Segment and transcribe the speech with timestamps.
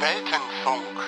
[0.00, 0.98] Weltenfunk.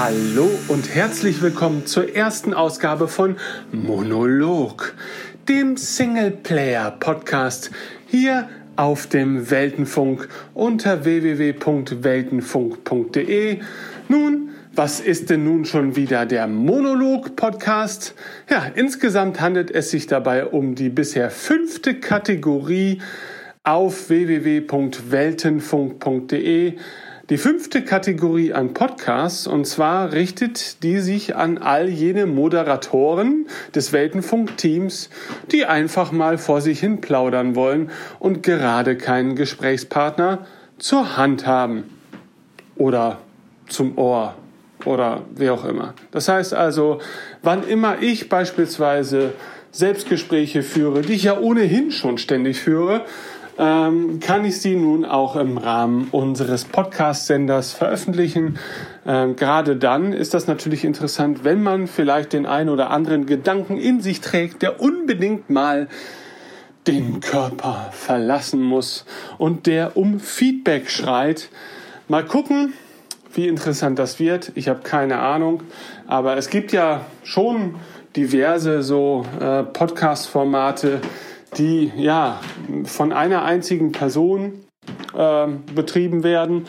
[0.00, 3.36] Hallo und herzlich willkommen zur ersten Ausgabe von
[3.72, 4.94] Monolog,
[5.48, 7.70] dem Singleplayer-Podcast
[8.06, 13.60] hier auf dem Weltenfunk unter www.weltenfunk.de.
[14.08, 18.14] Nun, was ist denn nun schon wieder der Monolog-Podcast?
[18.50, 23.00] Ja, insgesamt handelt es sich dabei um die bisher fünfte Kategorie
[23.64, 26.74] auf www.weltenfunk.de
[27.30, 33.92] die fünfte Kategorie an Podcasts, und zwar richtet die sich an all jene Moderatoren des
[33.92, 35.10] Weltenfunk-Teams,
[35.52, 40.46] die einfach mal vor sich hin plaudern wollen und gerade keinen Gesprächspartner
[40.78, 41.84] zur Hand haben.
[42.76, 43.18] Oder
[43.68, 44.34] zum Ohr.
[44.84, 45.92] Oder wie auch immer.
[46.12, 47.00] Das heißt also,
[47.42, 49.32] wann immer ich beispielsweise
[49.70, 53.04] Selbstgespräche führe, die ich ja ohnehin schon ständig führe,
[53.58, 58.58] ähm, kann ich sie nun auch im Rahmen unseres Podcast-Senders veröffentlichen.
[59.04, 63.76] Ähm, gerade dann ist das natürlich interessant, wenn man vielleicht den einen oder anderen Gedanken
[63.76, 65.88] in sich trägt, der unbedingt mal
[66.86, 69.04] den Körper verlassen muss
[69.36, 71.50] und der um Feedback schreit.
[72.06, 72.72] Mal gucken,
[73.34, 74.52] wie interessant das wird.
[74.54, 75.62] Ich habe keine Ahnung,
[76.06, 77.74] aber es gibt ja schon
[78.16, 81.00] diverse so äh, Podcast-Formate,
[81.56, 82.40] die ja
[82.84, 84.64] von einer einzigen Person
[85.16, 86.66] äh, betrieben werden.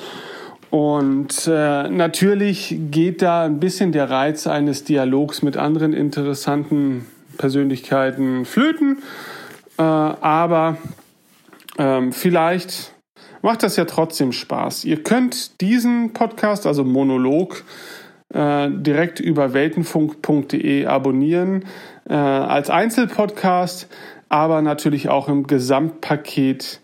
[0.70, 8.46] Und äh, natürlich geht da ein bisschen der Reiz eines Dialogs mit anderen interessanten Persönlichkeiten
[8.46, 9.00] flöten.
[9.78, 10.78] Äh, aber
[11.80, 12.94] ähm, vielleicht
[13.42, 14.86] macht das ja trotzdem Spaß.
[14.86, 17.64] Ihr könnt diesen Podcast, also Monolog,
[18.34, 21.66] äh, direkt über weltenfunk.de abonnieren
[22.08, 23.88] äh, als Einzelpodcast
[24.30, 26.80] aber natürlich auch im Gesamtpaket,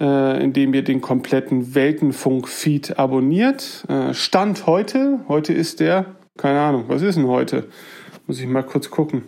[0.00, 3.84] äh, indem ihr den kompletten Weltenfunk-Feed abonniert.
[3.88, 7.68] Äh, Stand heute, heute ist der, keine Ahnung, was ist denn heute?
[8.26, 9.22] Muss ich mal kurz gucken.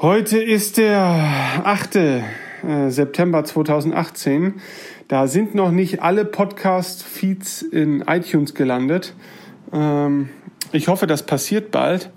[0.00, 1.96] Heute ist der 8.
[1.96, 2.22] Äh,
[2.88, 4.54] September 2018.
[5.08, 9.14] Da sind noch nicht alle Podcast-Feeds in iTunes gelandet.
[9.72, 10.30] Ähm,
[10.72, 12.10] ich hoffe, das passiert bald.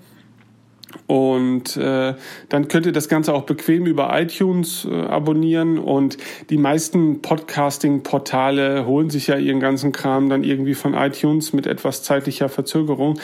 [1.06, 2.14] Und äh,
[2.48, 5.78] dann könnt ihr das Ganze auch bequem über iTunes äh, abonnieren.
[5.78, 6.18] Und
[6.50, 12.02] die meisten Podcasting-Portale holen sich ja ihren ganzen Kram dann irgendwie von iTunes mit etwas
[12.02, 13.18] zeitlicher Verzögerung.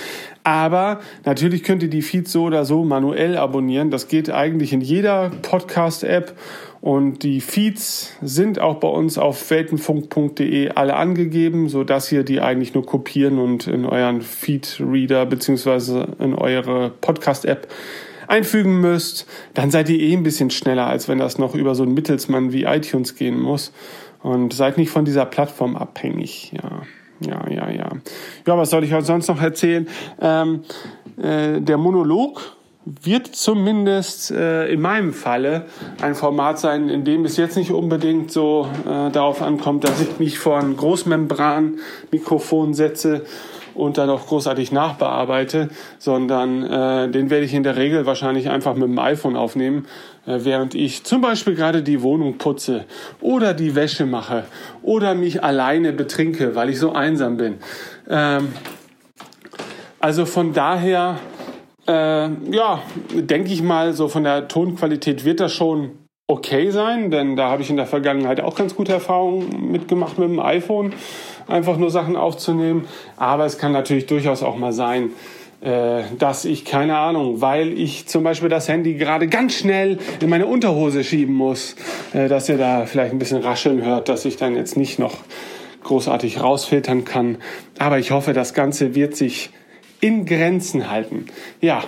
[0.45, 3.91] Aber natürlich könnt ihr die Feeds so oder so manuell abonnieren.
[3.91, 6.35] Das geht eigentlich in jeder Podcast-App.
[6.85, 12.43] Und die Feeds sind auch bei uns auf weltenfunk.de alle angegeben, so dass ihr die
[12.43, 17.69] eigentlich nur kopieren und in euren Feed-Reader beziehungsweise in eure Podcast-App
[18.29, 19.27] einfügen müsst.
[19.55, 22.53] Dann seid ihr eh ein bisschen schneller, als wenn das noch über so einen Mittelsmann
[22.53, 23.73] wie iTunes gehen muss.
[24.23, 26.53] Und seid nicht von dieser Plattform abhängig.
[26.53, 26.83] Ja,
[27.27, 27.93] ja, ja, ja.
[28.47, 29.89] Ja, was soll ich euch sonst noch erzählen?
[30.21, 30.61] Ähm,
[31.17, 35.67] äh, der Monolog wird zumindest äh, in meinem Falle
[36.03, 40.19] ein Format sein, in dem es jetzt nicht unbedingt so äh, darauf ankommt, dass ich
[40.19, 43.23] mich vor ein Großmembran-Mikrofon setze
[43.75, 45.69] und dann auch großartig nachbearbeite,
[45.99, 49.87] sondern äh, den werde ich in der Regel wahrscheinlich einfach mit dem iPhone aufnehmen,
[50.27, 52.85] äh, während ich zum Beispiel gerade die Wohnung putze
[53.21, 54.45] oder die Wäsche mache
[54.83, 57.57] oder mich alleine betrinke, weil ich so einsam bin.
[58.09, 58.49] Ähm,
[60.01, 61.19] also von daher
[61.87, 65.91] äh, ja, denke ich mal, so von der Tonqualität wird das schon
[66.27, 70.29] okay sein, denn da habe ich in der Vergangenheit auch ganz gute Erfahrungen mitgemacht mit
[70.29, 70.95] dem iPhone,
[71.47, 72.87] einfach nur Sachen aufzunehmen.
[73.17, 75.11] Aber es kann natürlich durchaus auch mal sein,
[75.61, 80.31] äh, dass ich, keine Ahnung, weil ich zum Beispiel das Handy gerade ganz schnell in
[80.31, 81.77] meine Unterhose schieben muss,
[82.15, 85.19] äh, dass ihr da vielleicht ein bisschen rascheln hört, dass ich dann jetzt nicht noch
[85.83, 87.39] großartig rausfiltern kann.
[87.79, 89.51] Aber ich hoffe, das Ganze wird sich
[90.05, 91.25] in Grenzen halten.
[91.63, 91.83] Ja,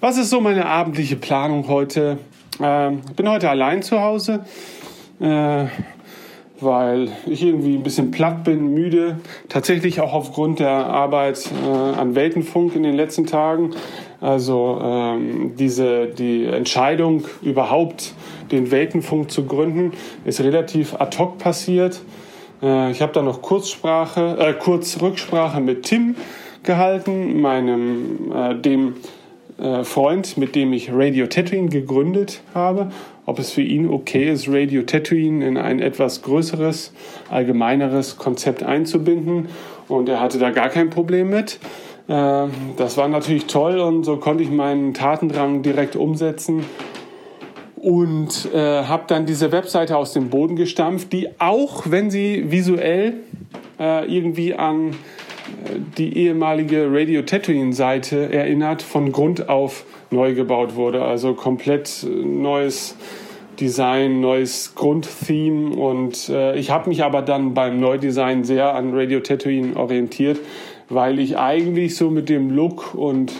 [0.00, 2.18] was ist so meine abendliche Planung heute?
[2.60, 4.44] Ähm, ich bin heute allein zu Hause,
[5.18, 5.64] äh,
[6.60, 9.18] weil ich irgendwie ein bisschen platt bin, müde.
[9.48, 13.70] Tatsächlich auch aufgrund der Arbeit äh, an Weltenfunk in den letzten Tagen.
[14.20, 18.12] Also ähm, diese die Entscheidung überhaupt
[18.52, 19.92] den Weltenfunk zu gründen
[20.26, 22.02] ist relativ ad hoc passiert.
[22.62, 26.14] Äh, ich habe da noch Kurzsprache, äh, kurz Rücksprache mit Tim
[26.64, 28.94] gehalten, meinem, äh, dem,
[29.58, 32.90] äh, Freund, mit dem ich Radio Tatooine gegründet habe,
[33.24, 36.92] ob es für ihn okay ist, Radio Tatooine in ein etwas größeres,
[37.30, 39.48] allgemeineres Konzept einzubinden.
[39.86, 41.60] Und er hatte da gar kein Problem mit.
[42.08, 42.46] Äh,
[42.76, 46.64] das war natürlich toll und so konnte ich meinen Tatendrang direkt umsetzen
[47.76, 53.14] und äh, habe dann diese Webseite aus dem Boden gestampft, die auch, wenn sie visuell
[53.78, 54.96] äh, irgendwie an
[55.96, 61.04] die ehemalige Radio Tatooine Seite erinnert, von Grund auf neu gebaut wurde.
[61.04, 62.96] Also komplett äh, neues
[63.60, 69.20] Design, neues Grundtheme und äh, ich habe mich aber dann beim Neudesign sehr an Radio
[69.20, 70.40] Tatooine orientiert,
[70.88, 73.32] weil ich eigentlich so mit dem Look und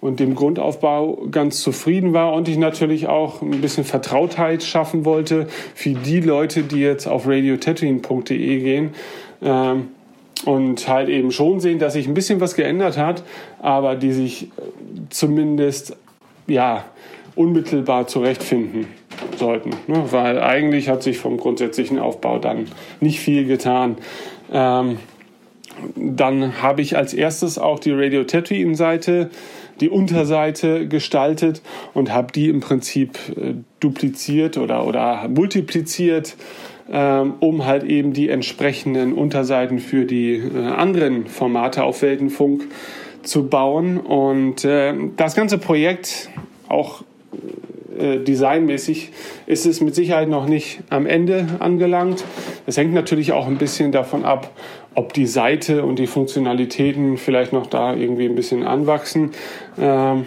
[0.00, 5.46] und dem Grundaufbau ganz zufrieden war und ich natürlich auch ein bisschen Vertrautheit schaffen wollte
[5.74, 8.94] für die Leute, die jetzt auf radiotatooine.de gehen
[9.42, 9.88] ähm,
[10.44, 13.22] und halt eben schon sehen, dass sich ein bisschen was geändert hat,
[13.60, 14.48] aber die sich
[15.10, 15.96] zumindest
[16.46, 16.84] ja
[17.36, 18.86] unmittelbar zurechtfinden
[19.36, 20.04] sollten, ne?
[20.10, 22.66] weil eigentlich hat sich vom grundsätzlichen Aufbau dann
[23.00, 23.96] nicht viel getan.
[24.52, 24.98] Ähm,
[25.96, 29.30] dann habe ich als erstes auch die Radio Tatooine Seite
[29.80, 31.62] die Unterseite gestaltet
[31.94, 36.36] und habe die im Prinzip äh, dupliziert oder, oder multipliziert,
[36.90, 42.64] ähm, um halt eben die entsprechenden Unterseiten für die äh, anderen Formate auf Weltenfunk
[43.22, 43.98] zu bauen.
[43.98, 46.30] Und äh, das ganze Projekt,
[46.68, 47.02] auch
[47.96, 49.12] äh, designmäßig,
[49.46, 52.24] ist es mit Sicherheit noch nicht am Ende angelangt.
[52.66, 54.50] Das hängt natürlich auch ein bisschen davon ab,
[54.94, 59.30] ob die Seite und die Funktionalitäten vielleicht noch da irgendwie ein bisschen anwachsen.
[59.80, 60.26] Ähm,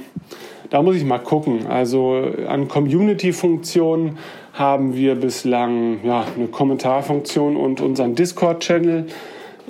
[0.69, 1.67] da muss ich mal gucken.
[1.67, 4.17] Also an Community-Funktionen
[4.53, 9.07] haben wir bislang ja, eine Kommentarfunktion und unseren Discord-Channel.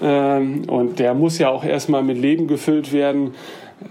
[0.02, 3.34] Ähm, und der muss ja auch erstmal mit Leben gefüllt werden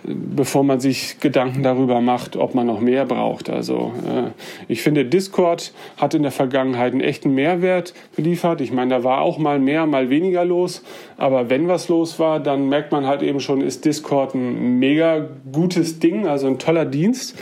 [0.05, 3.51] bevor man sich Gedanken darüber macht, ob man noch mehr braucht.
[3.51, 4.31] Also äh,
[4.69, 8.61] ich finde, Discord hat in der Vergangenheit einen echten Mehrwert geliefert.
[8.61, 10.83] Ich meine, da war auch mal mehr, mal weniger los.
[11.17, 15.29] Aber wenn was los war, dann merkt man halt eben schon, ist Discord ein mega
[15.51, 17.39] gutes Ding, also ein toller Dienst.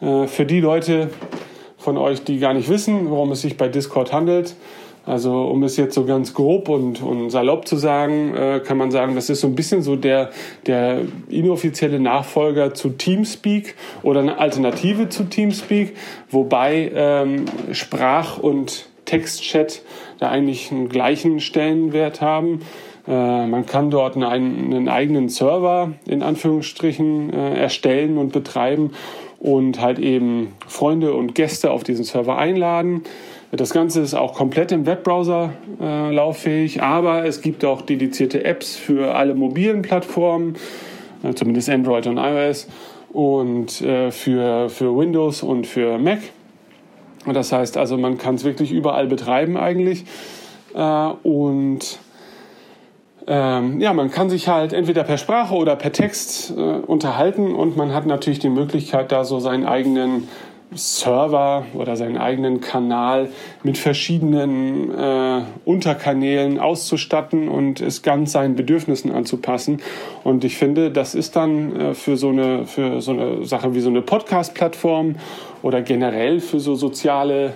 [0.00, 1.10] Äh, für die Leute
[1.86, 4.56] von euch, die gar nicht wissen, worum es sich bei Discord handelt,
[5.04, 8.90] also um es jetzt so ganz grob und, und salopp zu sagen, äh, kann man
[8.90, 10.30] sagen, das ist so ein bisschen so der,
[10.66, 15.96] der inoffizielle Nachfolger zu Teamspeak oder eine Alternative zu Teamspeak,
[16.28, 19.82] wobei ähm, Sprach- und Textchat
[20.18, 22.62] da eigentlich einen gleichen Stellenwert haben.
[23.06, 28.90] Äh, man kann dort einen, einen, eigenen Server in Anführungsstrichen äh, erstellen und betreiben
[29.38, 33.02] und halt eben Freunde und Gäste auf diesen Server einladen.
[33.52, 38.76] Das Ganze ist auch komplett im Webbrowser äh, lauffähig, aber es gibt auch dedizierte Apps
[38.76, 40.56] für alle mobilen Plattformen,
[41.22, 42.66] äh, zumindest Android und iOS,
[43.12, 46.18] und äh, für, für Windows und für Mac.
[47.32, 50.04] Das heißt also, man kann es wirklich überall betreiben eigentlich.
[50.74, 51.98] Äh, und
[53.26, 57.76] ähm, ja, man kann sich halt entweder per Sprache oder per Text äh, unterhalten und
[57.76, 60.28] man hat natürlich die Möglichkeit, da so seinen eigenen
[60.74, 63.28] Server oder seinen eigenen Kanal
[63.62, 69.80] mit verschiedenen äh, Unterkanälen auszustatten und es ganz seinen Bedürfnissen anzupassen.
[70.24, 73.80] Und ich finde, das ist dann äh, für, so eine, für so eine Sache wie
[73.80, 75.16] so eine Podcast-Plattform
[75.62, 77.54] oder generell für so soziale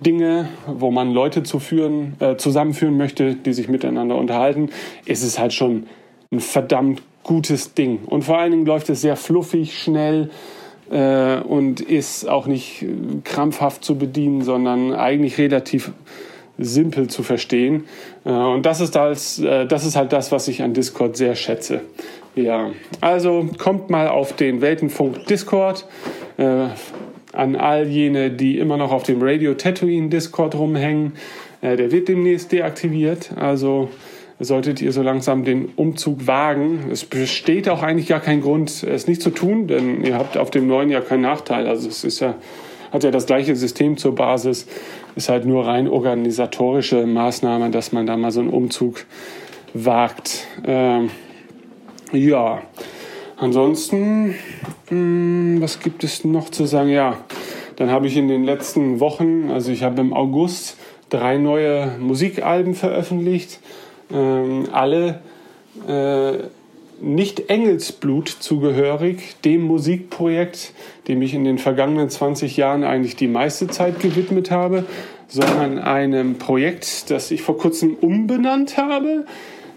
[0.00, 4.70] Dinge, wo man Leute zu führen, äh, zusammenführen möchte, die sich miteinander unterhalten,
[5.04, 5.86] ist es halt schon
[6.30, 8.00] ein verdammt gutes Ding.
[8.06, 10.30] Und vor allen Dingen läuft es sehr fluffig, schnell
[10.90, 12.84] äh, und ist auch nicht
[13.24, 15.92] krampfhaft zu bedienen, sondern eigentlich relativ
[16.58, 17.84] simpel zu verstehen.
[18.24, 21.34] Äh, und das ist, als, äh, das ist halt das, was ich an Discord sehr
[21.34, 21.82] schätze.
[22.34, 25.86] Ja, also kommt mal auf den Weltenfunk Discord.
[27.38, 31.12] An all jene, die immer noch auf dem Radio Tatooine Discord rumhängen.
[31.60, 33.30] Äh, der wird demnächst deaktiviert.
[33.36, 33.90] Also
[34.40, 36.90] solltet ihr so langsam den Umzug wagen.
[36.90, 40.50] Es besteht auch eigentlich gar kein Grund, es nicht zu tun, denn ihr habt auf
[40.50, 41.68] dem neuen ja keinen Nachteil.
[41.68, 42.34] Also es ist ja,
[42.92, 44.66] hat ja das gleiche System zur Basis,
[45.14, 49.06] ist halt nur rein organisatorische Maßnahme, dass man da mal so einen Umzug
[49.74, 50.46] wagt.
[50.64, 51.10] Ähm,
[52.10, 52.62] ja,
[53.38, 54.34] ansonsten, mh,
[54.88, 56.90] hm, was gibt es noch zu sagen?
[56.90, 57.16] Ja,
[57.76, 60.76] dann habe ich in den letzten Wochen, also ich habe im August
[61.10, 63.60] drei neue Musikalben veröffentlicht
[64.12, 65.20] ähm, alle
[65.86, 66.44] äh,
[67.00, 70.72] nicht Engelsblut zugehörig, dem Musikprojekt,
[71.06, 74.84] dem ich in den vergangenen 20 Jahren eigentlich die meiste Zeit gewidmet habe,
[75.28, 79.26] sondern einem Projekt, das ich vor kurzem umbenannt habe.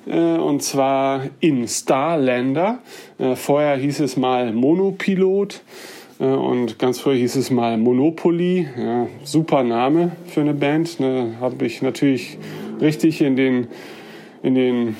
[0.06, 2.80] Äh, und zwar in Starlander.
[3.18, 5.62] Äh, vorher hieß es mal Monopilot
[6.20, 8.68] äh, und ganz früher hieß es mal Monopoly.
[8.78, 11.00] Ja, super Name für eine Band.
[11.00, 12.38] Ne, Habe ich natürlich
[12.80, 13.68] richtig in den,
[14.44, 14.96] in den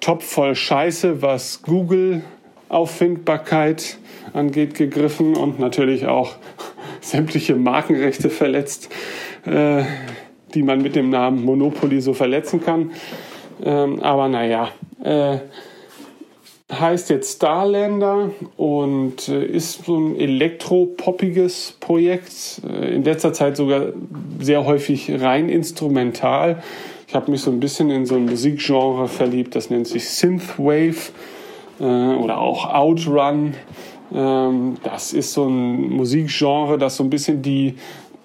[0.00, 2.22] Top voll Scheiße, was Google
[2.68, 3.98] Auffindbarkeit
[4.32, 6.34] angeht, gegriffen und natürlich auch
[7.00, 8.90] sämtliche Markenrechte verletzt,
[9.46, 9.84] äh,
[10.54, 12.90] die man mit dem Namen Monopoly so verletzen kann.
[13.62, 14.70] Ähm, aber naja,
[15.02, 15.38] äh,
[16.72, 22.62] heißt jetzt Starlander und äh, ist so ein elektropoppiges Projekt.
[22.68, 23.88] Äh, in letzter Zeit sogar
[24.40, 26.62] sehr häufig rein instrumental.
[27.06, 31.12] Ich habe mich so ein bisschen in so ein Musikgenre verliebt, das nennt sich Synthwave
[31.80, 33.54] äh, oder auch Outrun.
[34.12, 37.74] Ähm, das ist so ein Musikgenre, das so ein bisschen die,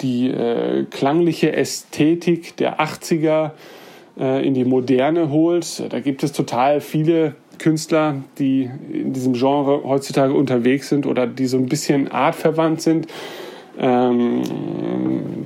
[0.02, 3.50] die äh, klangliche Ästhetik der 80er äh,
[4.18, 5.92] in die Moderne holt.
[5.92, 11.46] Da gibt es total viele Künstler, die in diesem Genre heutzutage unterwegs sind oder die
[11.46, 13.08] so ein bisschen artverwandt sind.
[13.78, 14.42] Ähm,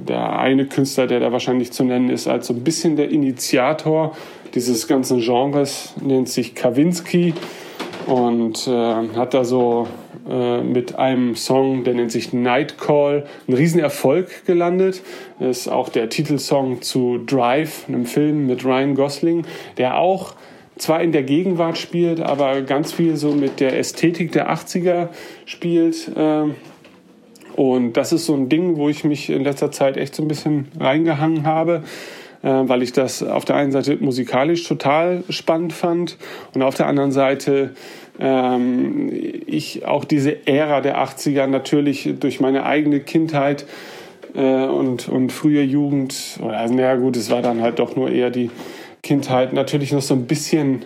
[0.07, 4.15] der eine Künstler, der da wahrscheinlich zu nennen ist, als so ein bisschen der Initiator
[4.55, 7.33] dieses ganzen Genres, nennt sich Kawinski
[8.07, 8.71] und äh,
[9.15, 9.87] hat da so
[10.29, 15.01] äh, mit einem Song, der nennt sich Nightcall, einen Riesenerfolg gelandet.
[15.39, 19.45] Das ist auch der Titelsong zu Drive, einem Film mit Ryan Gosling,
[19.77, 20.35] der auch
[20.77, 25.09] zwar in der Gegenwart spielt, aber ganz viel so mit der Ästhetik der 80er
[25.45, 26.09] spielt.
[26.15, 26.45] Äh,
[27.55, 30.27] und das ist so ein Ding, wo ich mich in letzter Zeit echt so ein
[30.27, 31.83] bisschen reingehangen habe.
[32.43, 36.17] Äh, weil ich das auf der einen Seite musikalisch total spannend fand
[36.53, 37.71] und auf der anderen Seite
[38.19, 39.09] ähm,
[39.47, 43.65] ich auch diese Ära der 80er natürlich durch meine eigene Kindheit
[44.35, 48.11] äh, und, und frühe Jugend, oder also, naja gut, es war dann halt doch nur
[48.11, 48.51] eher die
[49.01, 50.85] Kindheit, natürlich noch so ein bisschen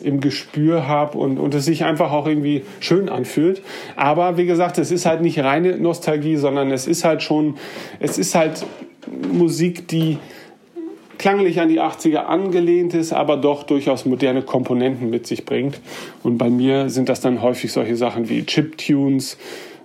[0.00, 3.62] im Gespür habe und, und es sich einfach auch irgendwie schön anfühlt.
[3.96, 7.56] Aber wie gesagt, es ist halt nicht reine Nostalgie, sondern es ist halt schon,
[7.98, 8.64] es ist halt
[9.32, 10.18] Musik, die
[11.18, 15.80] klanglich an die 80er angelehnt ist, aber doch durchaus moderne Komponenten mit sich bringt.
[16.22, 19.36] Und bei mir sind das dann häufig solche Sachen wie Chiptunes,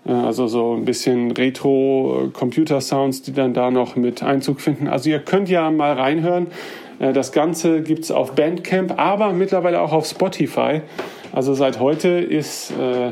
[0.05, 4.87] äh, also so ein bisschen Retro-Computer-Sounds, die dann da noch mit Einzug finden.
[4.87, 6.47] Also ihr könnt ja mal reinhören.
[6.99, 10.81] Äh, das Ganze gibt es auf Bandcamp, aber mittlerweile auch auf Spotify.
[11.31, 13.11] Also seit heute ist äh,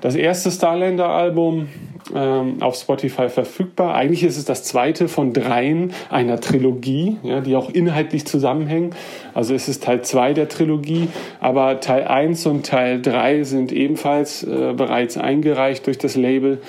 [0.00, 1.68] das erste Starlander-Album
[2.14, 3.94] ähm, auf Spotify verfügbar.
[3.94, 8.90] Eigentlich ist es das zweite von dreien einer Trilogie, ja, die auch inhaltlich zusammenhängen.
[9.34, 11.08] Also es ist Teil 2 der Trilogie,
[11.40, 16.60] aber Teil 1 und Teil 3 sind ebenfalls äh, bereits eingereicht durch das Label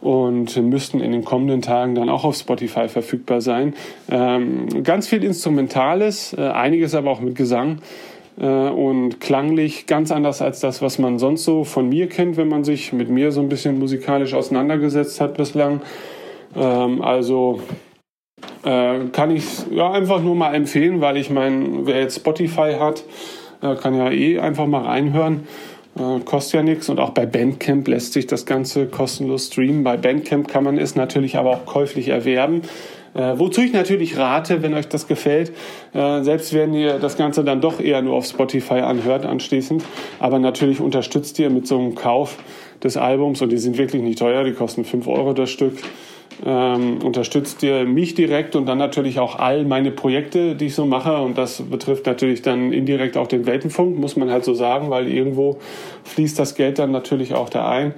[0.00, 3.74] und müssten in den kommenden Tagen dann auch auf Spotify verfügbar sein.
[4.10, 7.78] Ähm, ganz viel Instrumentales, äh, einiges aber auch mit Gesang.
[8.38, 12.48] Äh, und klanglich ganz anders als das, was man sonst so von mir kennt, wenn
[12.48, 15.82] man sich mit mir so ein bisschen musikalisch auseinandergesetzt hat bislang.
[16.56, 17.60] Ähm, also
[18.64, 23.04] äh, kann ich ja einfach nur mal empfehlen, weil ich meine, wer jetzt Spotify hat,
[23.62, 25.46] äh, kann ja eh einfach mal reinhören.
[26.24, 29.82] kostet ja nichts und auch bei Bandcamp lässt sich das Ganze kostenlos streamen.
[29.82, 32.62] Bei Bandcamp kann man es natürlich aber auch käuflich erwerben.
[33.20, 35.52] Äh, wozu ich natürlich rate, wenn euch das gefällt,
[35.92, 39.84] äh, selbst wenn ihr das Ganze dann doch eher nur auf Spotify anhört anschließend,
[40.18, 42.38] aber natürlich unterstützt ihr mit so einem Kauf
[42.82, 45.76] des Albums, und die sind wirklich nicht teuer, die kosten 5 Euro das Stück,
[46.46, 50.86] ähm, unterstützt ihr mich direkt und dann natürlich auch all meine Projekte, die ich so
[50.86, 51.20] mache.
[51.20, 55.08] Und das betrifft natürlich dann indirekt auch den Weltenfunk, muss man halt so sagen, weil
[55.08, 55.58] irgendwo
[56.04, 57.92] fließt das Geld dann natürlich auch da ein.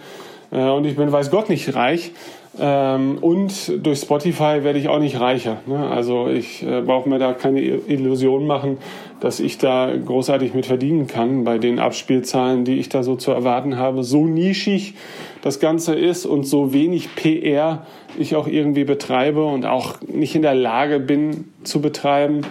[0.50, 2.10] Äh, und ich bin, weiß Gott, nicht reich.
[2.58, 5.58] Ähm, und durch Spotify werde ich auch nicht reicher.
[5.66, 5.88] Ne?
[5.88, 8.76] Also ich äh, brauche mir da keine Illusion machen,
[9.20, 13.30] dass ich da großartig mit verdienen kann bei den Abspielzahlen, die ich da so zu
[13.30, 14.04] erwarten habe.
[14.04, 14.94] So nischig
[15.40, 17.86] das Ganze ist und so wenig PR
[18.18, 22.42] ich auch irgendwie betreibe und auch nicht in der Lage bin zu betreiben,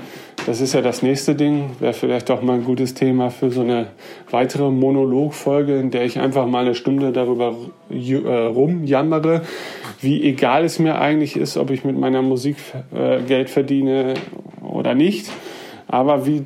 [0.46, 1.72] das ist ja das nächste Ding.
[1.80, 3.88] Wäre vielleicht auch mal ein gutes Thema für so eine
[4.30, 7.56] weitere Monologfolge, in der ich einfach mal eine Stunde darüber
[7.90, 9.44] äh, rumjammere,
[10.02, 12.58] wie egal es mir eigentlich ist, ob ich mit meiner Musik
[12.94, 14.16] äh, Geld verdiene
[14.62, 15.30] oder nicht.
[15.88, 16.46] Aber wie,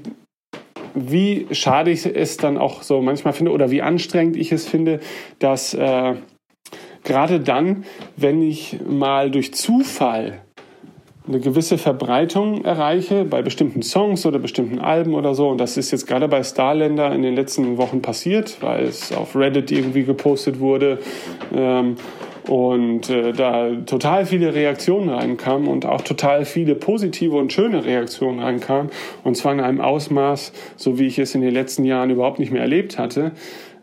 [0.94, 5.00] wie schade ich es dann auch so manchmal finde oder wie anstrengend ich es finde,
[5.40, 6.16] dass äh,
[7.04, 7.86] gerade dann,
[8.18, 10.45] wenn ich mal durch Zufall
[11.28, 15.50] eine gewisse Verbreitung erreiche bei bestimmten Songs oder bestimmten Alben oder so.
[15.50, 19.36] Und das ist jetzt gerade bei Starländer in den letzten Wochen passiert, weil es auf
[19.36, 21.00] Reddit irgendwie gepostet wurde.
[21.56, 21.96] Ähm,
[22.48, 28.40] und äh, da total viele Reaktionen reinkamen und auch total viele positive und schöne Reaktionen
[28.40, 28.92] reinkamen
[29.24, 32.52] und zwar in einem Ausmaß, so wie ich es in den letzten Jahren überhaupt nicht
[32.52, 33.32] mehr erlebt hatte.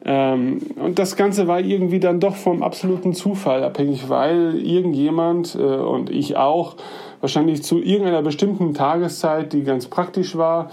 [0.04, 5.58] Ähm, und das Ganze war irgendwie dann doch vom absoluten Zufall abhängig, weil irgendjemand äh,
[5.58, 6.76] und ich auch
[7.22, 10.70] wahrscheinlich zu irgendeiner bestimmten Tageszeit, die ganz praktisch war,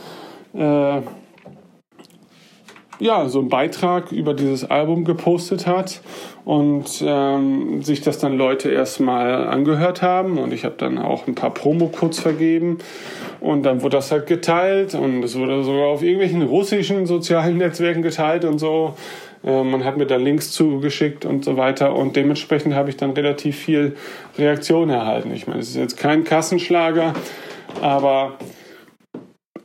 [0.54, 1.02] äh,
[3.00, 6.02] ja, so einen Beitrag über dieses Album gepostet hat
[6.44, 11.36] und ähm, sich das dann Leute erstmal angehört haben und ich habe dann auch ein
[11.36, 12.80] paar Promo-Codes vergeben
[13.40, 18.02] und dann wurde das halt geteilt und es wurde sogar auf irgendwelchen russischen sozialen Netzwerken
[18.02, 18.96] geteilt und so.
[19.44, 23.12] Äh, man hat mir dann Links zugeschickt und so weiter und dementsprechend habe ich dann
[23.12, 23.96] relativ viel
[24.38, 25.32] Reaktion erhalten.
[25.34, 27.14] Ich meine, es ist jetzt kein Kassenschlager,
[27.82, 28.38] aber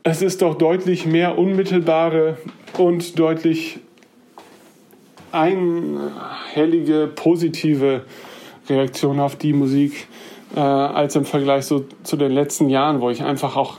[0.03, 2.37] es ist doch deutlich mehr unmittelbare
[2.77, 3.79] und deutlich
[5.31, 8.03] einhellige positive
[8.69, 10.07] Reaktion auf die Musik
[10.55, 13.77] äh, als im Vergleich so zu den letzten Jahren, wo ich einfach auch,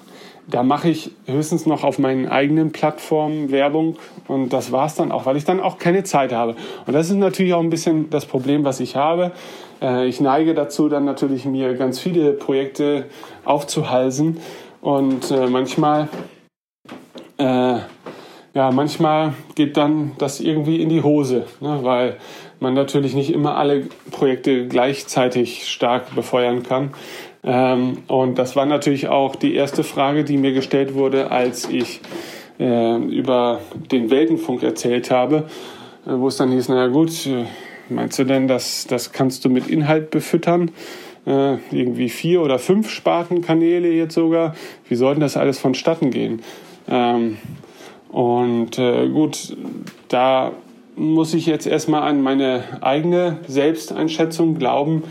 [0.49, 3.97] da mache ich höchstens noch auf meinen eigenen Plattformen Werbung
[4.29, 6.55] und das war es dann auch, weil ich dann auch keine Zeit habe.
[6.87, 9.33] Und das ist natürlich auch ein bisschen das Problem, was ich habe.
[9.83, 13.07] Äh, ich neige dazu, dann natürlich mir ganz viele Projekte
[13.45, 14.39] aufzuhalsen
[14.81, 16.09] und äh, manchmal,
[17.39, 17.79] äh,
[18.55, 22.17] ja, manchmal geht dann das irgendwie in die Hose, ne, weil
[22.61, 26.93] man natürlich nicht immer alle Projekte gleichzeitig stark befeuern kann.
[27.45, 32.01] Ähm, und das war natürlich auch die erste Frage, die mir gestellt wurde, als ich
[32.59, 35.45] äh, über den Weltenfunk erzählt habe,
[36.07, 37.45] äh, wo es dann hieß, naja gut, äh,
[37.89, 40.71] meinst du denn, dass das kannst du mit Inhalt befüttern?
[41.27, 44.55] äh, irgendwie vier oder fünf Spartenkanäle jetzt sogar.
[44.89, 46.43] Wie sollten das alles vonstatten gehen?
[46.89, 47.37] Ähm,
[48.09, 49.57] und äh, gut,
[50.09, 50.53] da
[50.95, 55.03] muss ich jetzt erstmal an meine eigene Selbsteinschätzung glauben,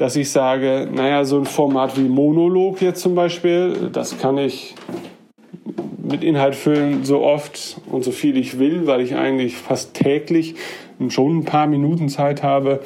[0.00, 4.74] dass ich sage, naja, so ein Format wie Monolog jetzt zum Beispiel, das kann ich
[6.02, 10.54] mit Inhalt füllen, so oft und so viel ich will, weil ich eigentlich fast täglich
[11.10, 12.80] schon ein paar Minuten Zeit habe,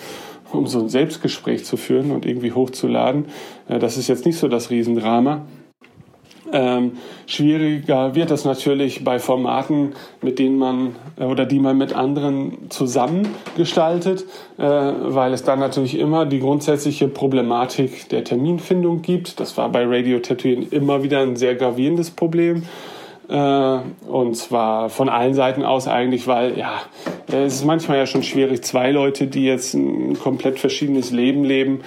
[0.53, 3.27] um so ein Selbstgespräch zu führen und irgendwie hochzuladen.
[3.69, 5.47] Äh, das ist jetzt nicht so das Riesendrama.
[6.55, 6.93] Ähm,
[7.27, 12.71] schwieriger wird es natürlich bei Formaten, mit denen man äh, oder die man mit anderen
[12.71, 14.25] zusammen gestaltet,
[14.57, 19.41] äh, weil es dann natürlich immer die grundsätzliche Problematik der Terminfindung gibt.
[19.41, 22.63] Das war bei Radio Tatooine immer wieder ein sehr gravierendes Problem.
[23.29, 26.83] Äh, und zwar von allen Seiten aus eigentlich, weil ja,
[27.27, 31.81] es ist manchmal ja schon schwierig, zwei Leute, die jetzt ein komplett verschiedenes Leben leben,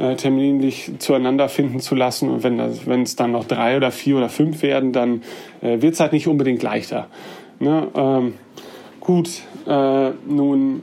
[0.00, 2.30] äh, terminlich zueinander finden zu lassen.
[2.30, 5.22] Und wenn, es dann noch drei oder vier oder fünf werden, dann
[5.60, 7.08] äh, wird es halt nicht unbedingt leichter.
[7.58, 7.88] Ne?
[7.94, 8.34] Ähm,
[9.00, 10.82] gut, äh, nun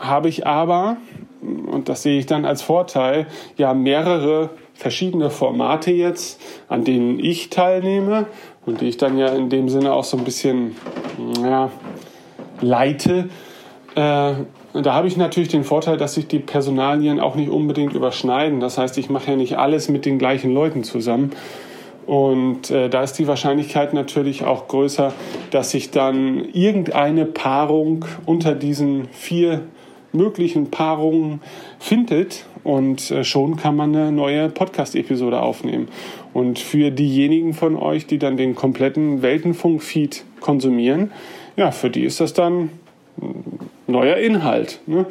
[0.00, 0.96] habe ich aber,
[1.40, 7.50] und das sehe ich dann als Vorteil, ja mehrere verschiedene Formate jetzt, an denen ich
[7.50, 8.26] teilnehme
[8.66, 10.74] und die ich dann ja in dem Sinne auch so ein bisschen
[11.42, 11.70] ja,
[12.60, 13.28] leite.
[13.94, 14.32] Äh,
[14.74, 18.60] da habe ich natürlich den Vorteil, dass sich die Personalien auch nicht unbedingt überschneiden.
[18.60, 21.30] Das heißt, ich mache ja nicht alles mit den gleichen Leuten zusammen.
[22.06, 25.12] Und äh, da ist die Wahrscheinlichkeit natürlich auch größer,
[25.50, 29.62] dass sich dann irgendeine Paarung unter diesen vier
[30.12, 31.42] möglichen Paarungen
[31.78, 35.88] findet und äh, schon kann man eine neue Podcast-Episode aufnehmen.
[36.32, 41.12] Und für diejenigen von euch, die dann den kompletten Weltenfunk-Feed konsumieren,
[41.56, 42.70] ja, für die ist das dann
[43.88, 44.80] neuer Inhalt.
[44.86, 45.06] Ne?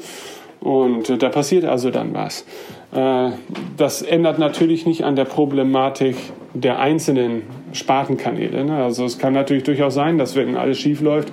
[0.60, 2.46] Und äh, da passiert also dann was.
[2.94, 3.32] Äh,
[3.76, 6.16] das ändert natürlich nicht an der Problematik
[6.54, 8.64] der einzelnen Spartenkanäle.
[8.64, 8.84] Ne?
[8.84, 11.32] Also es kann natürlich durchaus sein, dass wenn alles schief läuft,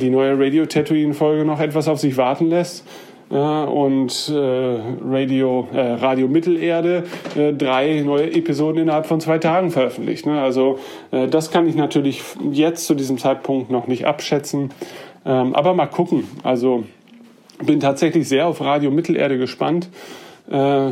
[0.00, 2.82] die neue Radio Tatooine Folge noch etwas auf sich warten lässt
[3.28, 7.04] und äh, Radio, äh, Radio Mittelerde
[7.36, 10.26] äh, drei neue Episoden innerhalb von zwei Tagen veröffentlicht.
[10.26, 10.40] Ne?
[10.40, 10.78] Also
[11.10, 14.70] äh, das kann ich natürlich jetzt zu diesem Zeitpunkt noch nicht abschätzen.
[15.26, 16.24] Ähm, aber mal gucken.
[16.44, 16.84] Also
[17.64, 19.88] bin tatsächlich sehr auf Radio Mittelerde gespannt.
[20.50, 20.90] Äh,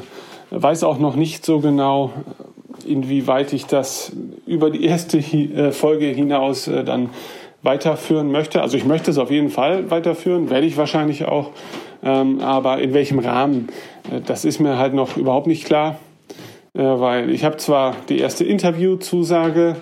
[0.50, 2.12] weiß auch noch nicht so genau,
[2.86, 4.12] inwieweit ich das
[4.46, 7.10] über die erste äh, Folge hinaus äh, dann
[7.62, 8.60] weiterführen möchte.
[8.60, 11.50] Also ich möchte es auf jeden Fall weiterführen, werde ich wahrscheinlich auch.
[12.02, 13.68] Ähm, aber in welchem Rahmen,
[14.10, 15.98] äh, das ist mir halt noch überhaupt nicht klar,
[16.76, 19.76] weil ich habe zwar die erste Interviewzusage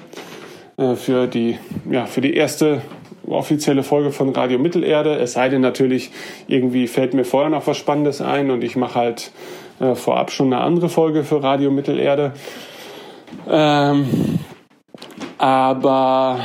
[0.96, 1.56] für die,
[1.90, 2.82] ja, für die erste
[3.26, 6.11] offizielle Folge von Radio Mittelerde, es sei denn natürlich,
[6.48, 9.32] irgendwie fällt mir vorher noch was Spannendes ein und ich mache halt
[9.80, 12.32] äh, vorab schon eine andere Folge für Radio Mittelerde.
[13.48, 14.06] Ähm,
[15.38, 16.40] aber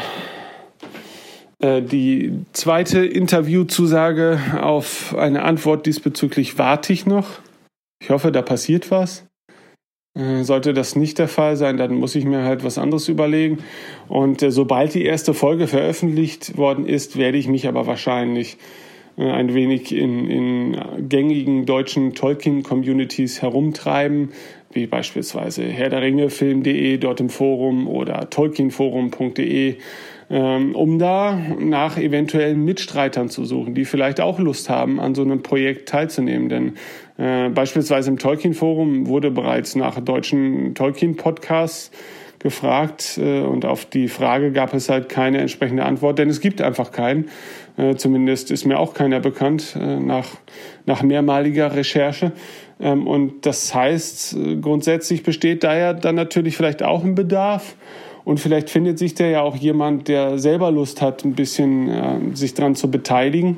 [1.59, 7.27] Äh, die zweite Interviewzusage auf eine Antwort diesbezüglich warte ich noch.
[8.01, 9.26] Ich hoffe, da passiert was.
[10.17, 13.59] Äh, sollte das nicht der Fall sein, dann muss ich mir halt was anderes überlegen.
[14.07, 18.57] Und äh, sobald die erste Folge veröffentlicht worden ist, werde ich mich aber wahrscheinlich
[19.19, 24.29] ein wenig in, in gängigen deutschen Tolkien-Communities herumtreiben,
[24.77, 29.75] wie beispielsweise Herr dort im Forum oder tolkienforum.de
[30.29, 35.21] ähm, um da nach eventuellen Mitstreitern zu suchen, die vielleicht auch Lust haben, an so
[35.21, 36.49] einem Projekt teilzunehmen.
[36.49, 36.73] Denn
[37.17, 41.91] äh, beispielsweise im Tolkien-Forum wurde bereits nach deutschen Tolkien-Podcasts
[42.39, 46.61] gefragt äh, und auf die Frage gab es halt keine entsprechende Antwort, denn es gibt
[46.61, 47.29] einfach keinen.
[47.77, 50.27] Äh, zumindest ist mir auch keiner bekannt äh, nach,
[50.85, 52.31] nach mehrmaliger Recherche.
[52.79, 57.75] Ähm, und das heißt, äh, grundsätzlich besteht da ja dann natürlich vielleicht auch ein Bedarf.
[58.23, 62.35] Und vielleicht findet sich da ja auch jemand, der selber Lust hat, ein bisschen äh,
[62.35, 63.57] sich dran zu beteiligen.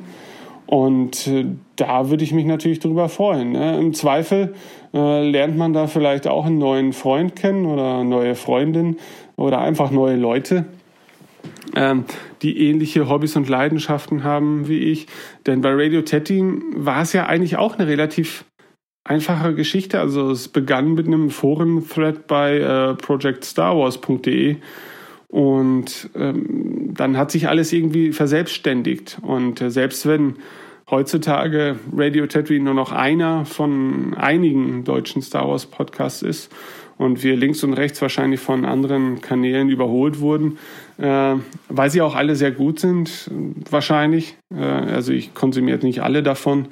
[0.70, 3.50] Und äh, da würde ich mich natürlich drüber freuen.
[3.50, 3.76] Ne?
[3.76, 4.54] Im Zweifel
[4.94, 8.96] äh, lernt man da vielleicht auch einen neuen Freund kennen oder neue Freundin
[9.34, 10.66] oder einfach neue Leute,
[11.74, 12.04] ähm,
[12.42, 15.08] die ähnliche Hobbys und Leidenschaften haben wie ich.
[15.44, 18.44] Denn bei Radio Tettin war es ja eigentlich auch eine relativ
[19.02, 19.98] einfache Geschichte.
[19.98, 24.58] Also es begann mit einem Forum-Thread bei äh, projectstarwars.de
[25.30, 29.18] und ähm, dann hat sich alles irgendwie verselbstständigt.
[29.22, 30.36] Und äh, selbst wenn
[30.90, 36.52] heutzutage Radio Tatooine nur noch einer von einigen deutschen Star Wars Podcasts ist
[36.98, 40.58] und wir links und rechts wahrscheinlich von anderen Kanälen überholt wurden,
[40.98, 41.36] äh,
[41.68, 43.30] weil sie auch alle sehr gut sind,
[43.70, 44.36] wahrscheinlich.
[44.52, 46.66] Äh, also ich konsumiere nicht alle davon.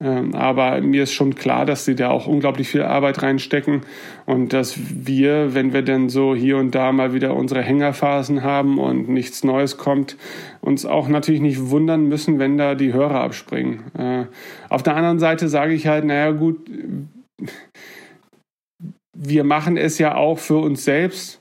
[0.00, 3.82] Ähm, aber mir ist schon klar, dass sie da auch unglaublich viel Arbeit reinstecken
[4.26, 8.78] und dass wir, wenn wir denn so hier und da mal wieder unsere Hängerphasen haben
[8.78, 10.16] und nichts Neues kommt,
[10.60, 13.84] uns auch natürlich nicht wundern müssen, wenn da die Hörer abspringen.
[13.96, 14.24] Äh,
[14.68, 16.68] auf der anderen Seite sage ich halt, naja gut,
[19.16, 21.40] wir machen es ja auch für uns selbst,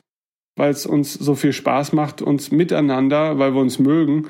[0.55, 4.27] weil es uns so viel Spaß macht, uns miteinander, weil wir uns mögen,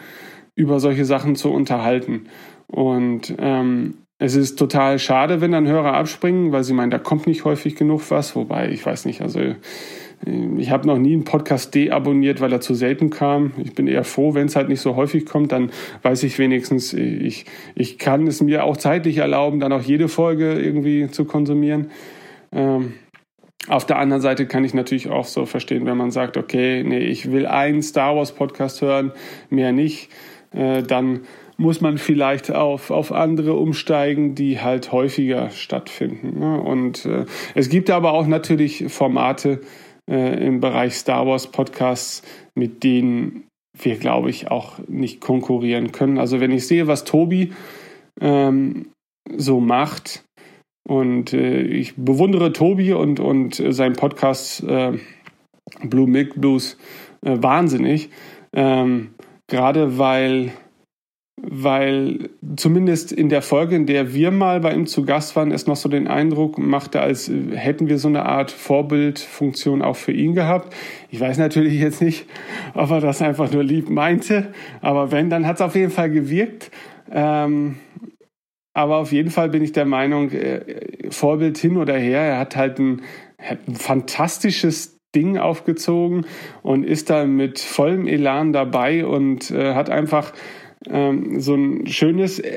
[0.55, 2.27] über solche Sachen zu unterhalten.
[2.67, 7.27] Und ähm, es ist total schade, wenn dann Hörer abspringen, weil sie meinen, da kommt
[7.27, 8.37] nicht häufig genug was.
[8.37, 9.55] Wobei, ich weiß nicht, also äh,
[10.57, 13.51] ich habe noch nie einen Podcast deabonniert, weil er zu selten kam.
[13.61, 15.71] Ich bin eher froh, wenn es halt nicht so häufig kommt, dann
[16.03, 17.43] weiß ich wenigstens, ich,
[17.75, 21.91] ich kann es mir auch zeitlich erlauben, dann auch jede Folge irgendwie zu konsumieren.
[22.53, 22.93] Ähm,
[23.67, 26.99] auf der anderen Seite kann ich natürlich auch so verstehen, wenn man sagt, okay, nee,
[26.99, 29.11] ich will einen Star Wars Podcast hören,
[29.49, 30.09] mehr nicht,
[30.53, 31.21] äh, dann
[31.63, 36.39] muss man vielleicht auf, auf andere umsteigen, die halt häufiger stattfinden.
[36.39, 36.61] Ne?
[36.61, 39.61] Und äh, es gibt aber auch natürlich Formate
[40.07, 42.21] äh, im Bereich Star Wars Podcasts,
[42.53, 46.19] mit denen wir, glaube ich, auch nicht konkurrieren können.
[46.19, 47.53] Also wenn ich sehe, was Tobi
[48.21, 48.89] ähm,
[49.35, 50.23] so macht,
[50.85, 54.97] und äh, ich bewundere Tobi und, und seinen Podcast äh,
[55.81, 56.77] Blue Milk Blues
[57.25, 58.09] äh, wahnsinnig.
[58.53, 59.13] Ähm,
[59.47, 60.51] gerade weil
[61.55, 65.67] weil zumindest in der Folge, in der wir mal bei ihm zu Gast waren, es
[65.67, 70.33] noch so den Eindruck machte, als hätten wir so eine Art Vorbildfunktion auch für ihn
[70.33, 70.73] gehabt.
[71.11, 72.25] Ich weiß natürlich jetzt nicht,
[72.73, 76.09] ob er das einfach nur lieb meinte, aber wenn, dann hat es auf jeden Fall
[76.09, 76.71] gewirkt.
[77.11, 77.75] Ähm,
[78.73, 80.61] aber auf jeden Fall bin ich der Meinung, äh,
[81.11, 83.03] Vorbild hin oder her, er hat halt ein,
[83.37, 86.25] ein fantastisches Ding aufgezogen
[86.63, 90.33] und ist da mit vollem Elan dabei und äh, hat einfach
[90.89, 92.51] ähm, so ein schönes, äh,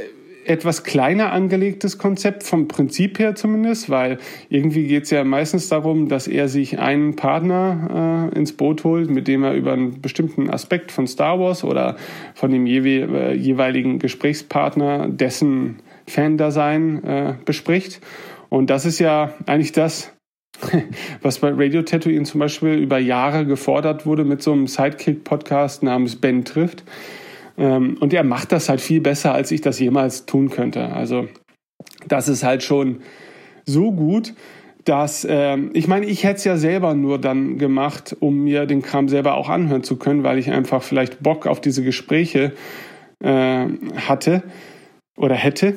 [0.46, 6.08] etwas kleiner angelegtes Konzept, vom Prinzip her zumindest, weil irgendwie geht es ja meistens darum,
[6.08, 10.48] dass er sich einen Partner äh, ins Boot holt, mit dem er über einen bestimmten
[10.48, 11.96] Aspekt von Star Wars oder
[12.34, 18.00] von dem jewe äh, jeweiligen Gesprächspartner dessen Fan-Dasein äh, bespricht.
[18.48, 20.12] Und das ist ja eigentlich das,
[21.22, 26.16] was bei Radio Tatooine zum Beispiel über Jahre gefordert wurde mit so einem Sidekick-Podcast namens
[26.16, 26.84] Ben trifft.
[27.58, 30.92] Ähm, und er macht das halt viel besser, als ich das jemals tun könnte.
[30.92, 31.28] Also
[32.06, 33.00] das ist halt schon
[33.64, 34.34] so gut,
[34.84, 38.82] dass ähm, ich meine, ich hätte es ja selber nur dann gemacht, um mir den
[38.82, 42.52] Kram selber auch anhören zu können, weil ich einfach vielleicht Bock auf diese Gespräche
[43.22, 43.66] äh,
[43.96, 44.44] hatte
[45.16, 45.74] oder hätte.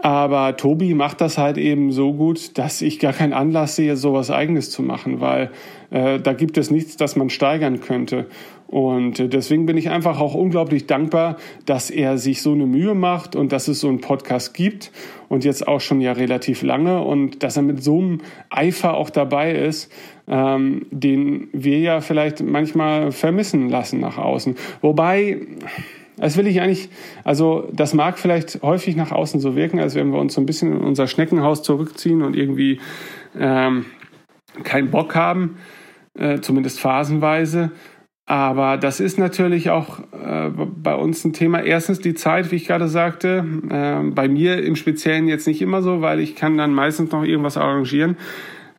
[0.00, 4.30] Aber Tobi macht das halt eben so gut, dass ich gar keinen Anlass sehe, sowas
[4.30, 5.50] eigenes zu machen, weil
[5.90, 8.26] äh, da gibt es nichts, das man steigern könnte.
[8.68, 12.94] Und äh, deswegen bin ich einfach auch unglaublich dankbar, dass er sich so eine Mühe
[12.94, 14.92] macht und dass es so einen Podcast gibt
[15.28, 18.20] und jetzt auch schon ja relativ lange und dass er mit so einem
[18.50, 19.90] Eifer auch dabei ist,
[20.28, 24.56] ähm, den wir ja vielleicht manchmal vermissen lassen nach außen.
[24.82, 25.38] Wobei,
[26.18, 26.90] das will ich eigentlich,
[27.24, 30.46] also das mag vielleicht häufig nach außen so wirken, als wenn wir uns so ein
[30.46, 32.80] bisschen in unser Schneckenhaus zurückziehen und irgendwie
[33.38, 33.86] ähm,
[34.62, 35.56] keinen Bock haben,
[36.18, 37.70] äh, zumindest phasenweise.
[38.26, 41.62] Aber das ist natürlich auch äh, bei uns ein Thema.
[41.62, 43.42] Erstens die Zeit, wie ich gerade sagte.
[43.70, 47.24] Äh, bei mir im Speziellen jetzt nicht immer so, weil ich kann dann meistens noch
[47.24, 48.18] irgendwas arrangieren.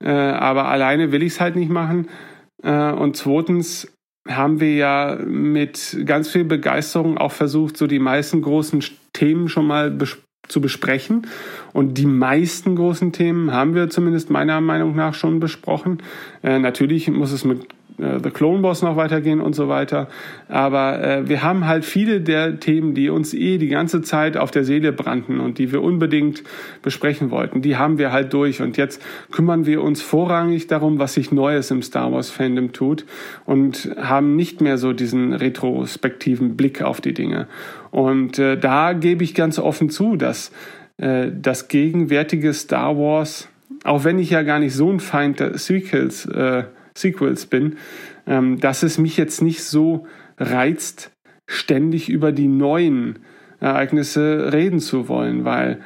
[0.01, 2.07] Äh, aber alleine will ich es halt nicht machen.
[2.61, 3.91] Äh, und zweitens
[4.27, 9.65] haben wir ja mit ganz viel Begeisterung auch versucht, so die meisten großen Themen schon
[9.65, 10.19] mal bes
[10.49, 11.27] zu besprechen.
[11.71, 15.99] Und die meisten großen Themen haben wir zumindest meiner Meinung nach schon besprochen.
[16.43, 17.65] Äh, natürlich muss es mit
[17.99, 20.07] äh, The Clone Wars noch weitergehen und so weiter.
[20.47, 24.51] Aber äh, wir haben halt viele der Themen, die uns eh die ganze Zeit auf
[24.51, 26.43] der Seele brannten und die wir unbedingt
[26.81, 28.61] besprechen wollten, die haben wir halt durch.
[28.61, 33.05] Und jetzt kümmern wir uns vorrangig darum, was sich Neues im Star Wars Fandom tut
[33.45, 37.47] und haben nicht mehr so diesen retrospektiven Blick auf die Dinge.
[37.91, 40.51] Und äh, da gebe ich ganz offen zu, dass
[40.97, 43.49] äh, das gegenwärtige Star Wars,
[43.83, 47.77] auch wenn ich ja gar nicht so ein Feind der Sequels äh, Sequels bin,
[48.27, 50.05] ähm, dass es mich jetzt nicht so
[50.37, 51.11] reizt,
[51.47, 53.19] ständig über die neuen
[53.59, 55.79] Ereignisse reden zu wollen, weil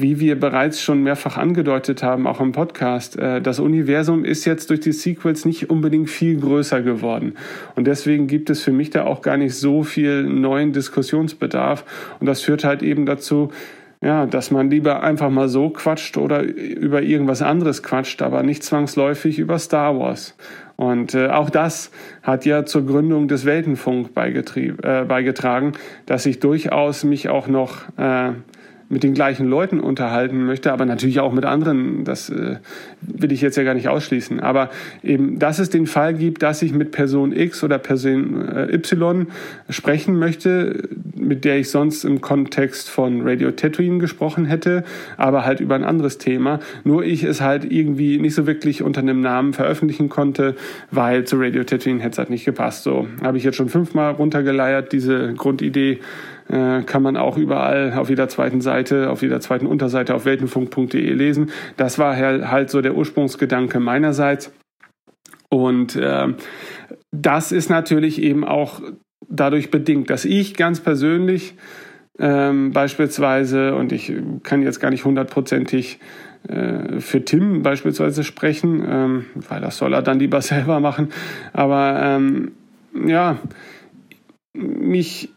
[0.00, 4.70] wie wir bereits schon mehrfach angedeutet haben, auch im Podcast, äh, das Universum ist jetzt
[4.70, 7.34] durch die Sequels nicht unbedingt viel größer geworden.
[7.74, 11.84] Und deswegen gibt es für mich da auch gar nicht so viel neuen Diskussionsbedarf.
[12.20, 13.50] Und das führt halt eben dazu,
[14.02, 18.62] ja, dass man lieber einfach mal so quatscht oder über irgendwas anderes quatscht, aber nicht
[18.62, 20.36] zwangsläufig über Star Wars.
[20.76, 21.90] Und äh, auch das
[22.22, 25.72] hat ja zur Gründung des Weltenfunk äh, beigetragen,
[26.04, 28.32] dass ich durchaus mich auch noch äh,
[28.88, 32.04] mit den gleichen Leuten unterhalten möchte, aber natürlich auch mit anderen.
[32.04, 32.56] Das äh,
[33.00, 34.40] will ich jetzt ja gar nicht ausschließen.
[34.40, 34.70] Aber
[35.02, 39.26] eben, dass es den Fall gibt, dass ich mit Person X oder Person äh, Y
[39.68, 44.84] sprechen möchte, mit der ich sonst im Kontext von Radio Tatooine gesprochen hätte,
[45.16, 46.60] aber halt über ein anderes Thema.
[46.84, 50.54] Nur ich es halt irgendwie nicht so wirklich unter einem Namen veröffentlichen konnte,
[50.92, 52.84] weil zu Radio Tatooine hätte es halt nicht gepasst.
[52.84, 55.98] So habe ich jetzt schon fünfmal runtergeleiert, diese Grundidee
[56.48, 61.12] äh, kann man auch überall auf jeder zweiten Seite, auf jeder zweiten Unterseite auf weltenfunk.de
[61.12, 61.50] lesen.
[61.76, 64.52] Das war halt so der Ursprungsgedanke meinerseits.
[65.48, 66.28] Und äh,
[67.12, 68.80] das ist natürlich eben auch
[69.28, 71.54] dadurch bedingt, dass ich ganz persönlich
[72.18, 75.98] ähm, beispielsweise, und ich kann jetzt gar nicht hundertprozentig
[76.48, 81.10] äh, für Tim beispielsweise sprechen, ähm, weil das soll er dann lieber selber machen,
[81.52, 82.52] aber ähm,
[83.06, 83.38] ja,
[84.54, 85.35] mich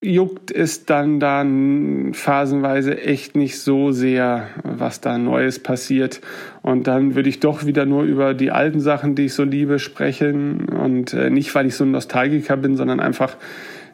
[0.00, 6.20] juckt es dann dann phasenweise echt nicht so sehr, was da Neues passiert.
[6.62, 9.78] Und dann würde ich doch wieder nur über die alten Sachen, die ich so liebe,
[9.80, 10.68] sprechen.
[10.68, 13.36] Und äh, nicht, weil ich so ein Nostalgiker bin, sondern einfach,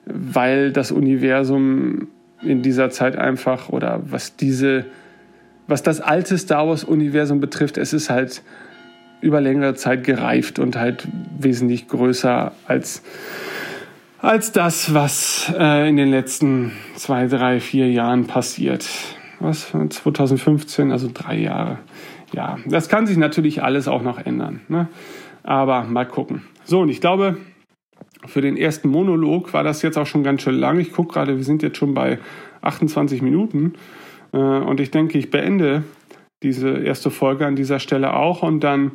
[0.04, 2.08] weil das Universum
[2.42, 4.84] in dieser Zeit einfach oder was diese,
[5.66, 8.42] was das alte Star Wars Universum betrifft, es ist halt
[9.22, 13.02] über längere Zeit gereift und halt wesentlich größer als
[14.24, 18.88] als das, was äh, in den letzten zwei, drei, vier Jahren passiert.
[19.38, 19.70] Was?
[19.70, 21.78] 2015, also drei Jahre.
[22.32, 24.60] Ja, das kann sich natürlich alles auch noch ändern.
[24.68, 24.88] Ne?
[25.42, 26.42] Aber mal gucken.
[26.64, 27.36] So, und ich glaube,
[28.26, 30.80] für den ersten Monolog war das jetzt auch schon ganz schön lang.
[30.80, 32.18] Ich gucke gerade, wir sind jetzt schon bei
[32.62, 33.74] 28 Minuten.
[34.32, 35.84] Äh, und ich denke, ich beende
[36.42, 38.42] diese erste Folge an dieser Stelle auch.
[38.42, 38.92] Und dann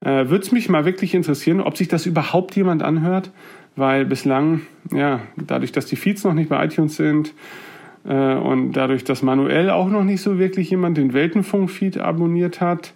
[0.00, 3.30] äh, würde es mich mal wirklich interessieren, ob sich das überhaupt jemand anhört
[3.76, 7.34] weil bislang, ja, dadurch, dass die Feeds noch nicht bei iTunes sind
[8.04, 12.94] äh, und dadurch, dass manuell auch noch nicht so wirklich jemand den Weltenfunk-Feed abonniert hat,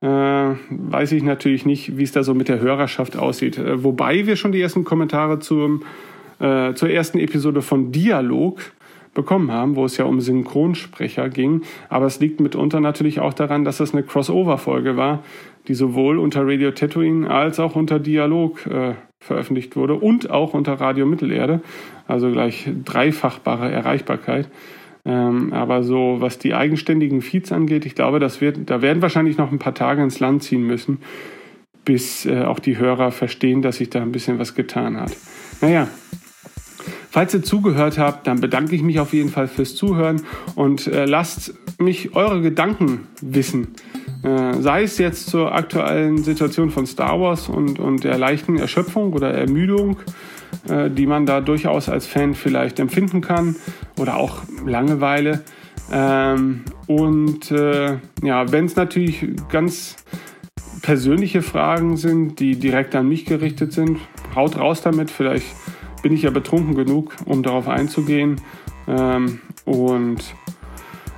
[0.00, 3.58] äh, weiß ich natürlich nicht, wie es da so mit der Hörerschaft aussieht.
[3.58, 5.82] Äh, wobei wir schon die ersten Kommentare zum,
[6.38, 8.60] äh, zur ersten Episode von Dialog
[9.14, 11.62] bekommen haben, wo es ja um Synchronsprecher ging.
[11.88, 15.22] Aber es liegt mitunter natürlich auch daran, dass es eine Crossover-Folge war,
[15.68, 20.74] die sowohl unter Radio Tatooine als auch unter Dialog äh, veröffentlicht wurde und auch unter
[20.74, 21.60] Radio Mittelerde,
[22.06, 24.48] also gleich dreifachbare Erreichbarkeit.
[25.04, 29.38] Ähm, aber so, was die eigenständigen Feeds angeht, ich glaube, das wird, da werden wahrscheinlich
[29.38, 30.98] noch ein paar Tage ins Land ziehen müssen,
[31.84, 35.16] bis äh, auch die Hörer verstehen, dass sich da ein bisschen was getan hat.
[35.60, 35.88] Naja,
[37.16, 40.20] Falls ihr zugehört habt, dann bedanke ich mich auf jeden Fall fürs Zuhören
[40.54, 43.68] und äh, lasst mich eure Gedanken wissen.
[44.26, 49.12] Äh, sei es jetzt zur aktuellen Situation von Star Wars und, und der leichten Erschöpfung
[49.12, 49.98] oder Ermüdung,
[50.68, 53.54] äh, die man da durchaus als Fan vielleicht empfinden kann
[54.00, 55.44] oder auch Langeweile.
[55.92, 59.94] Ähm, und äh, ja, wenn es natürlich ganz
[60.82, 63.98] persönliche Fragen sind, die direkt an mich gerichtet sind,
[64.34, 65.08] haut raus damit.
[65.08, 65.46] Vielleicht
[66.02, 68.40] bin ich ja betrunken genug, um darauf einzugehen.
[68.88, 70.34] Ähm, und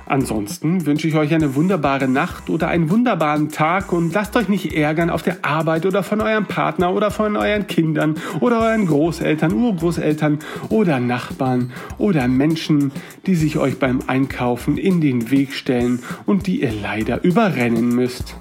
[0.09, 4.73] Ansonsten wünsche ich euch eine wunderbare Nacht oder einen wunderbaren Tag und lasst euch nicht
[4.73, 9.53] ärgern auf der Arbeit oder von eurem Partner oder von euren Kindern oder euren Großeltern,
[9.53, 12.91] Urgroßeltern oder Nachbarn oder Menschen,
[13.27, 18.35] die sich euch beim Einkaufen in den Weg stellen und die ihr leider überrennen müsst.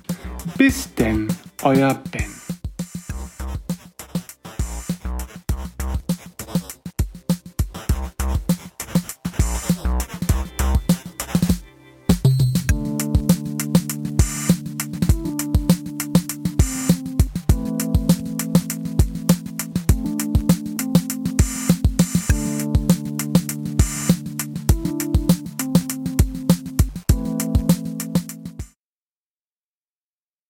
[0.56, 1.28] Bis denn,
[1.62, 2.57] euer Ben.